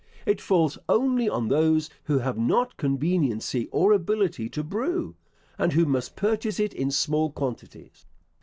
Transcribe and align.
It 0.25 0.41
falls 0.41 0.79
only 0.89 1.29
on 1.29 1.47
those 1.47 1.87
who 2.05 2.17
have 2.17 2.35
not 2.35 2.75
conveniency 2.75 3.67
or 3.67 3.93
ability 3.93 4.49
to 4.49 4.63
brew, 4.63 5.15
and 5.59 5.73
who 5.73 5.85
must 5.85 6.15
purchase 6.15 6.59
it 6.59 6.73
in 6.73 6.89
small 6.89 7.29
quantities. 7.29 8.07